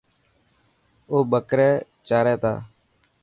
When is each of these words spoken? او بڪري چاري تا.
او 1.09 1.17
بڪري 1.31 1.69
چاري 2.07 2.35
تا. 2.43 2.53